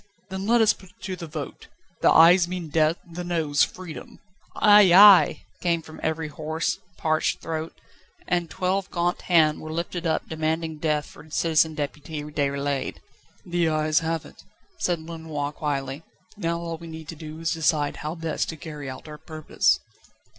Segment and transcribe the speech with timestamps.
[0.29, 1.67] "Then let us put it to the vote.
[2.01, 4.17] The Ayes mean death, the Noes freedom."
[4.55, 7.79] "Ay, ay!" came from every hoarse, parched throat;
[8.27, 12.95] and twelve gaunt hands were lifted up demanding death for Citizen Deputy Déroulède.
[13.45, 14.41] "The Ayes have it,"
[14.79, 16.01] said Lenoir quietly,
[16.35, 19.77] "Now all we need do is to decide how best to carry out our purpose."